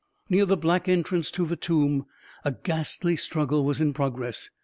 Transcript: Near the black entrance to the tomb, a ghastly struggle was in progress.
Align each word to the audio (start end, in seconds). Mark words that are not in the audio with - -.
Near 0.29 0.47
the 0.47 0.57
black 0.57 0.89
entrance 0.89 1.29
to 1.29 1.45
the 1.45 1.55
tomb, 1.55 2.07
a 2.43 2.51
ghastly 2.53 3.15
struggle 3.15 3.63
was 3.63 3.79
in 3.79 3.93
progress. 3.93 4.49